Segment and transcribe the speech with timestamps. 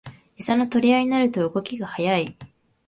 [0.35, 2.35] エサの取り合いになると動きが速い